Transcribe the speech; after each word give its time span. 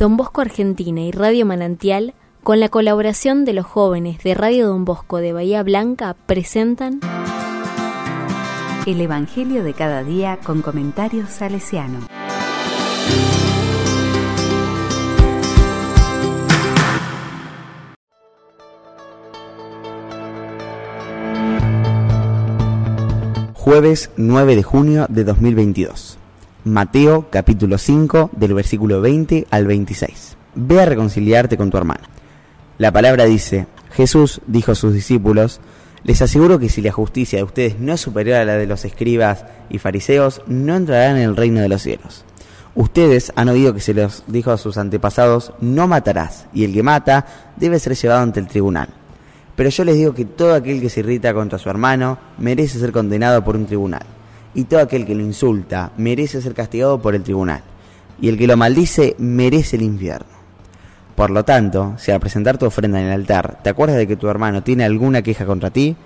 Don 0.00 0.16
Bosco 0.16 0.40
Argentina 0.40 1.02
y 1.02 1.10
Radio 1.10 1.44
Manantial, 1.44 2.14
con 2.42 2.58
la 2.58 2.70
colaboración 2.70 3.44
de 3.44 3.52
los 3.52 3.66
jóvenes 3.66 4.22
de 4.22 4.32
Radio 4.32 4.66
Don 4.66 4.86
Bosco 4.86 5.18
de 5.18 5.34
Bahía 5.34 5.62
Blanca, 5.62 6.16
presentan 6.24 7.00
El 8.86 8.98
Evangelio 9.02 9.62
de 9.62 9.74
cada 9.74 10.02
día 10.02 10.38
con 10.42 10.62
comentarios 10.62 11.28
salesiano. 11.28 11.98
Jueves 23.52 24.10
9 24.16 24.56
de 24.56 24.62
junio 24.62 25.06
de 25.10 25.24
2022. 25.24 26.19
Mateo 26.64 27.30
capítulo 27.30 27.78
5 27.78 28.32
del 28.36 28.52
versículo 28.52 29.00
20 29.00 29.46
al 29.50 29.66
26. 29.66 30.36
Ve 30.56 30.82
a 30.82 30.84
reconciliarte 30.84 31.56
con 31.56 31.70
tu 31.70 31.78
hermano. 31.78 32.02
La 32.76 32.92
palabra 32.92 33.24
dice, 33.24 33.66
Jesús 33.92 34.42
dijo 34.46 34.72
a 34.72 34.74
sus 34.74 34.92
discípulos, 34.92 35.62
les 36.04 36.20
aseguro 36.20 36.58
que 36.58 36.68
si 36.68 36.82
la 36.82 36.92
justicia 36.92 37.38
de 37.38 37.44
ustedes 37.44 37.80
no 37.80 37.94
es 37.94 38.02
superior 38.02 38.36
a 38.36 38.44
la 38.44 38.58
de 38.58 38.66
los 38.66 38.84
escribas 38.84 39.46
y 39.70 39.78
fariseos, 39.78 40.42
no 40.48 40.76
entrarán 40.76 41.16
en 41.16 41.22
el 41.22 41.36
reino 41.36 41.62
de 41.62 41.70
los 41.70 41.80
cielos. 41.80 42.26
Ustedes 42.74 43.32
han 43.36 43.48
oído 43.48 43.72
que 43.72 43.80
se 43.80 43.94
les 43.94 44.22
dijo 44.26 44.50
a 44.50 44.58
sus 44.58 44.76
antepasados, 44.76 45.54
no 45.62 45.88
matarás, 45.88 46.46
y 46.52 46.64
el 46.64 46.74
que 46.74 46.82
mata 46.82 47.24
debe 47.56 47.78
ser 47.78 47.96
llevado 47.96 48.20
ante 48.20 48.38
el 48.38 48.48
tribunal. 48.48 48.90
Pero 49.56 49.70
yo 49.70 49.84
les 49.84 49.96
digo 49.96 50.12
que 50.14 50.26
todo 50.26 50.52
aquel 50.52 50.82
que 50.82 50.90
se 50.90 51.00
irrita 51.00 51.32
contra 51.32 51.58
su 51.58 51.70
hermano 51.70 52.18
merece 52.36 52.78
ser 52.78 52.92
condenado 52.92 53.42
por 53.42 53.56
un 53.56 53.64
tribunal, 53.64 54.04
y 54.54 54.64
todo 54.64 54.80
aquel 54.80 55.06
que 55.06 55.14
lo 55.14 55.22
insulta 55.22 55.92
merece 55.96 56.40
ser 56.40 56.54
castigado 56.54 57.00
por 57.00 57.14
el 57.14 57.22
tribunal, 57.22 57.62
y 58.20 58.28
el 58.28 58.38
que 58.38 58.46
lo 58.46 58.56
maldice 58.56 59.14
merece 59.18 59.76
el 59.76 59.82
infierno. 59.82 60.40
Por 61.14 61.30
lo 61.30 61.44
tanto, 61.44 61.94
si 61.98 62.10
al 62.10 62.20
presentar 62.20 62.58
tu 62.58 62.66
ofrenda 62.66 63.00
en 63.00 63.06
el 63.06 63.12
altar 63.12 63.58
te 63.62 63.70
acuerdas 63.70 63.98
de 63.98 64.06
que 64.06 64.16
tu 64.16 64.28
hermano 64.28 64.62
tiene 64.62 64.84
alguna 64.84 65.22
queja 65.22 65.44
contra 65.44 65.70
ti, 65.70 65.96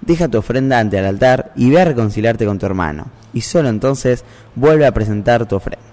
deja 0.00 0.28
tu 0.28 0.38
ofrenda 0.38 0.78
ante 0.78 0.98
el 0.98 1.06
altar 1.06 1.52
y 1.56 1.70
ve 1.70 1.80
a 1.80 1.84
reconciliarte 1.84 2.44
con 2.44 2.58
tu 2.58 2.66
hermano, 2.66 3.06
y 3.32 3.40
solo 3.40 3.68
entonces 3.68 4.24
vuelve 4.54 4.86
a 4.86 4.92
presentar 4.92 5.46
tu 5.46 5.56
ofrenda. 5.56 5.84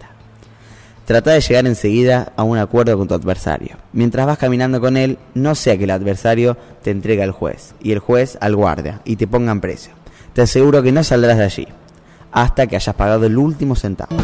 Trata 1.06 1.32
de 1.32 1.42
llegar 1.42 1.66
enseguida 1.66 2.32
a 2.38 2.44
un 2.44 2.58
acuerdo 2.58 2.98
con 2.98 3.08
tu 3.08 3.14
adversario. 3.14 3.76
Mientras 3.92 4.26
vas 4.26 4.38
caminando 4.38 4.80
con 4.80 4.96
él, 4.96 5.18
no 5.34 5.56
sea 5.56 5.78
que 5.78 5.84
el 5.84 5.92
adversario 5.92 6.58
te 6.84 6.92
entregue 6.92 7.24
al 7.24 7.32
juez 7.32 7.74
y 7.82 7.92
el 7.92 8.00
juez 8.00 8.38
al 8.40 8.56
guardia 8.56 9.02
y 9.04 9.16
te 9.16 9.28
pongan 9.28 9.62
precio. 9.62 9.92
Te 10.34 10.44
aseguro 10.44 10.82
que 10.82 10.92
no 10.92 11.04
saldrás 11.04 11.38
de 11.38 11.44
allí 11.44 11.68
hasta 12.32 12.68
que 12.68 12.76
hayas 12.76 12.96
pagado 12.96 13.26
el 13.26 13.38
último 13.38 13.76
centavo. 13.76 14.16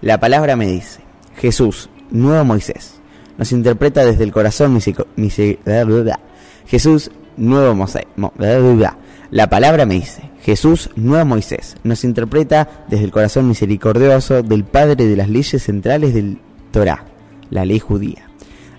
La 0.00 0.20
palabra 0.20 0.54
me 0.54 0.66
dice, 0.66 1.00
Jesús, 1.36 1.88
nuevo 2.10 2.44
Moisés, 2.44 3.00
nos 3.38 3.52
interpreta 3.52 4.04
desde 4.04 4.22
el 4.22 4.32
corazón 4.32 4.70
Jesús, 6.66 7.10
nuevo 7.38 7.74
Moisés. 7.74 8.04
La 9.34 9.50
palabra 9.50 9.84
me 9.84 9.94
dice, 9.94 10.30
Jesús, 10.42 10.90
nuevo 10.94 11.24
Moisés, 11.24 11.74
nos 11.82 12.04
interpreta 12.04 12.84
desde 12.86 13.04
el 13.04 13.10
corazón 13.10 13.48
misericordioso 13.48 14.44
del 14.44 14.62
Padre 14.62 15.08
de 15.08 15.16
las 15.16 15.28
leyes 15.28 15.60
centrales 15.60 16.14
del 16.14 16.38
Torah, 16.70 17.04
la 17.50 17.64
ley 17.64 17.80
judía. 17.80 18.30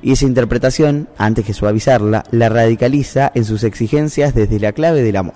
Y 0.02 0.14
esa 0.14 0.24
interpretación, 0.24 1.10
antes 1.18 1.44
que 1.44 1.54
suavizarla, 1.54 2.24
la 2.32 2.48
radicaliza 2.48 3.34
en 3.36 3.44
sus 3.44 3.66
exigencias 3.66 4.34
desde 4.34 4.62
la 4.62 4.72
clave 4.72 5.04
del 5.04 5.18
amor. 5.18 5.36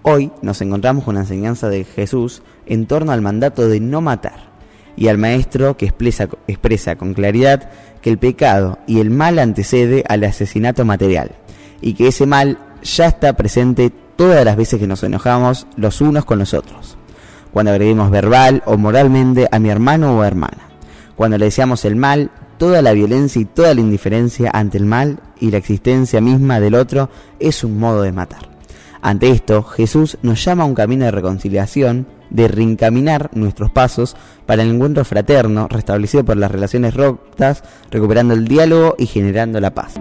Hoy 0.00 0.32
nos 0.40 0.62
encontramos 0.62 1.04
con 1.04 1.16
la 1.16 1.20
enseñanza 1.20 1.68
de 1.68 1.84
Jesús 1.84 2.42
en 2.64 2.86
torno 2.86 3.12
al 3.12 3.20
mandato 3.20 3.68
de 3.68 3.78
no 3.78 4.00
matar 4.00 4.52
y 4.96 5.08
al 5.08 5.18
maestro 5.18 5.76
que 5.76 5.84
expresa, 5.84 6.30
expresa 6.46 6.96
con 6.96 7.12
claridad 7.12 7.68
que 8.00 8.08
el 8.08 8.16
pecado 8.16 8.78
y 8.86 9.00
el 9.00 9.10
mal 9.10 9.38
antecede 9.38 10.02
al 10.08 10.24
asesinato 10.24 10.86
material 10.86 11.32
y 11.82 11.92
que 11.92 12.08
ese 12.08 12.24
mal 12.24 12.56
ya 12.82 13.06
está 13.06 13.34
presente 13.34 13.92
todas 14.20 14.44
las 14.44 14.54
veces 14.54 14.78
que 14.78 14.86
nos 14.86 15.02
enojamos 15.02 15.66
los 15.76 16.02
unos 16.02 16.26
con 16.26 16.38
los 16.38 16.52
otros, 16.52 16.98
cuando 17.54 17.72
agredimos 17.72 18.10
verbal 18.10 18.62
o 18.66 18.76
moralmente 18.76 19.48
a 19.50 19.58
mi 19.58 19.70
hermano 19.70 20.14
o 20.14 20.24
hermana, 20.24 20.68
cuando 21.16 21.38
le 21.38 21.46
deseamos 21.46 21.86
el 21.86 21.96
mal, 21.96 22.30
toda 22.58 22.82
la 22.82 22.92
violencia 22.92 23.40
y 23.40 23.46
toda 23.46 23.72
la 23.72 23.80
indiferencia 23.80 24.50
ante 24.52 24.76
el 24.76 24.84
mal 24.84 25.20
y 25.40 25.50
la 25.50 25.56
existencia 25.56 26.20
misma 26.20 26.60
del 26.60 26.74
otro 26.74 27.08
es 27.38 27.64
un 27.64 27.78
modo 27.78 28.02
de 28.02 28.12
matar. 28.12 28.50
Ante 29.00 29.30
esto, 29.30 29.62
Jesús 29.62 30.18
nos 30.20 30.44
llama 30.44 30.64
a 30.64 30.66
un 30.66 30.74
camino 30.74 31.06
de 31.06 31.12
reconciliación 31.12 32.06
de 32.28 32.46
reencaminar 32.46 33.30
nuestros 33.32 33.70
pasos 33.70 34.16
para 34.44 34.62
el 34.64 34.74
encuentro 34.74 35.02
fraterno 35.06 35.66
restablecido 35.66 36.26
por 36.26 36.36
las 36.36 36.50
relaciones 36.50 36.92
rotas, 36.92 37.64
recuperando 37.90 38.34
el 38.34 38.46
diálogo 38.46 38.96
y 38.98 39.06
generando 39.06 39.60
la 39.60 39.72
paz. 39.72 39.94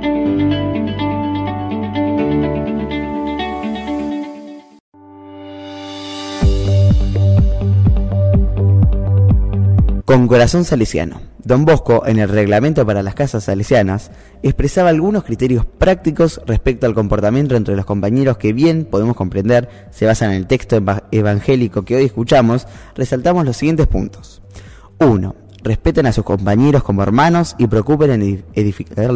Con 10.05 10.27
corazón 10.27 10.65
salesiano. 10.65 11.21
Don 11.43 11.65
Bosco, 11.65 12.03
en 12.05 12.17
el 12.17 12.29
reglamento 12.29 12.85
para 12.85 13.03
las 13.03 13.13
casas 13.13 13.43
salesianas, 13.43 14.09
expresaba 14.41 14.89
algunos 14.89 15.23
criterios 15.23 15.65
prácticos 15.65 16.41
respecto 16.47 16.87
al 16.87 16.95
comportamiento 16.95 17.55
entre 17.55 17.75
los 17.75 17.85
compañeros 17.85 18.37
que 18.37 18.51
bien 18.51 18.85
podemos 18.85 19.15
comprender 19.15 19.69
se 19.91 20.07
basan 20.07 20.31
en 20.31 20.37
el 20.37 20.47
texto 20.47 20.83
evangélico 21.11 21.85
que 21.85 21.95
hoy 21.95 22.05
escuchamos, 22.05 22.67
resaltamos 22.95 23.45
los 23.45 23.55
siguientes 23.55 23.85
puntos. 23.85 24.41
1. 24.99 25.35
Respeten 25.63 26.07
a 26.07 26.11
sus 26.11 26.23
compañeros 26.23 26.83
como 26.83 27.03
hermanos 27.03 27.55
y 27.59 27.67
preocupen 27.67 28.43
edificar... 28.53 29.11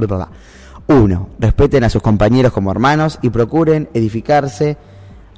1. 0.87 1.29
Respeten 1.39 1.83
a 1.83 1.89
sus 1.89 2.03
compañeros 2.03 2.53
como 2.53 2.69
hermanos 2.69 3.17
y 3.23 3.31
procuren 3.31 3.89
edificarse 3.95 4.77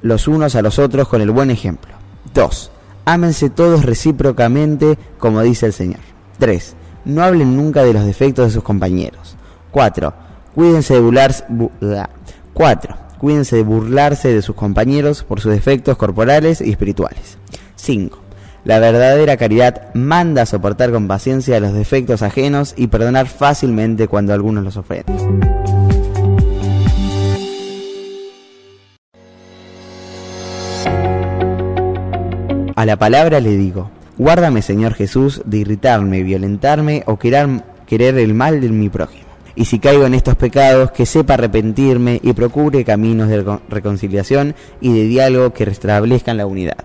los 0.02 0.28
unos 0.28 0.54
a 0.54 0.60
los 0.60 0.78
otros 0.78 1.08
con 1.08 1.22
el 1.22 1.30
buen 1.30 1.50
ejemplo. 1.50 1.95
2. 2.34 2.70
Ámense 3.04 3.50
todos 3.50 3.84
recíprocamente 3.84 4.98
como 5.18 5.42
dice 5.42 5.66
el 5.66 5.72
Señor. 5.72 6.00
3. 6.38 6.74
No 7.04 7.22
hablen 7.22 7.56
nunca 7.56 7.84
de 7.84 7.92
los 7.92 8.04
defectos 8.04 8.46
de 8.46 8.52
sus 8.52 8.62
compañeros. 8.62 9.36
4. 9.70 10.12
Cuídense 10.54 10.94
de 10.94 11.00
burlarse, 11.00 11.44
4. 12.54 12.96
Cuídense 13.18 13.56
de 13.56 13.62
burlarse 13.62 14.32
de 14.32 14.42
sus 14.42 14.56
compañeros 14.56 15.22
por 15.22 15.40
sus 15.40 15.52
defectos 15.52 15.96
corporales 15.96 16.60
y 16.60 16.70
espirituales. 16.70 17.38
5. 17.76 18.18
La 18.64 18.80
verdadera 18.80 19.36
caridad 19.36 19.94
manda 19.94 20.42
a 20.42 20.46
soportar 20.46 20.90
con 20.90 21.06
paciencia 21.06 21.60
los 21.60 21.72
defectos 21.72 22.22
ajenos 22.22 22.74
y 22.76 22.88
perdonar 22.88 23.28
fácilmente 23.28 24.08
cuando 24.08 24.34
algunos 24.34 24.64
los 24.64 24.76
ofenden. 24.76 25.16
A 32.76 32.84
la 32.84 32.98
palabra 32.98 33.40
le 33.40 33.56
digo, 33.56 33.90
Guárdame, 34.18 34.60
Señor 34.60 34.92
Jesús, 34.92 35.40
de 35.46 35.56
irritarme, 35.56 36.22
violentarme 36.22 37.04
o 37.06 37.18
querer, 37.18 37.48
querer 37.86 38.18
el 38.18 38.34
mal 38.34 38.60
de 38.60 38.68
mi 38.68 38.90
prójimo. 38.90 39.24
Y 39.54 39.64
si 39.64 39.78
caigo 39.78 40.04
en 40.04 40.12
estos 40.12 40.36
pecados, 40.36 40.90
que 40.90 41.06
sepa 41.06 41.34
arrepentirme 41.34 42.20
y 42.22 42.34
procure 42.34 42.84
caminos 42.84 43.30
de 43.30 43.58
reconciliación 43.70 44.54
y 44.82 44.92
de 44.92 45.04
diálogo 45.04 45.54
que 45.54 45.64
restablezcan 45.64 46.36
la 46.36 46.44
unidad. 46.44 46.84